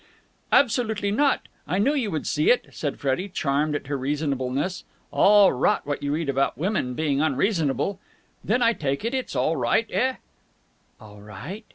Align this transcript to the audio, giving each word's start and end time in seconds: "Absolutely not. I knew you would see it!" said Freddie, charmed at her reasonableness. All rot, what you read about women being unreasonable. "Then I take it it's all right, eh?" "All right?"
"Absolutely 0.51 1.11
not. 1.11 1.47
I 1.67 1.77
knew 1.77 1.93
you 1.93 2.09
would 2.09 2.25
see 2.25 2.49
it!" 2.49 2.65
said 2.71 2.99
Freddie, 2.99 3.29
charmed 3.29 3.75
at 3.75 3.85
her 3.85 3.95
reasonableness. 3.95 4.83
All 5.11 5.53
rot, 5.53 5.85
what 5.85 6.01
you 6.01 6.11
read 6.11 6.27
about 6.27 6.57
women 6.57 6.95
being 6.95 7.21
unreasonable. 7.21 7.99
"Then 8.43 8.63
I 8.63 8.73
take 8.73 9.05
it 9.05 9.13
it's 9.13 9.35
all 9.35 9.57
right, 9.57 9.85
eh?" 9.91 10.15
"All 10.99 11.21
right?" 11.21 11.65